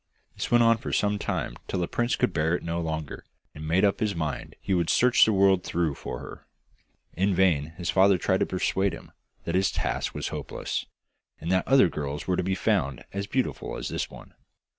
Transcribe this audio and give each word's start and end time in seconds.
This 0.35 0.49
went 0.49 0.63
on 0.63 0.77
for 0.79 0.91
some 0.91 1.19
time, 1.19 1.57
till 1.67 1.79
the 1.79 1.87
prince 1.87 2.15
could 2.15 2.33
bear 2.33 2.55
it 2.55 2.63
no 2.63 2.81
longer, 2.81 3.23
and 3.53 3.67
made 3.67 3.85
up 3.85 3.99
his 3.99 4.15
mind 4.15 4.55
he 4.59 4.73
would 4.73 4.89
search 4.89 5.25
the 5.25 5.31
world 5.31 5.63
through 5.63 5.93
for 5.93 6.17
her. 6.21 6.47
In 7.13 7.35
vain 7.35 7.73
his 7.77 7.91
father 7.91 8.17
tried 8.17 8.39
to 8.39 8.47
persuade 8.47 8.93
him 8.93 9.11
that 9.43 9.53
his 9.53 9.69
task 9.71 10.15
was 10.15 10.29
hopeless, 10.29 10.87
and 11.39 11.51
that 11.51 11.67
other 11.67 11.87
girls 11.87 12.25
were 12.25 12.35
to 12.35 12.41
be 12.41 12.55
found 12.55 13.05
as 13.13 13.27
beautiful 13.27 13.77
as 13.77 13.89
this 13.89 14.09
one. 14.09 14.33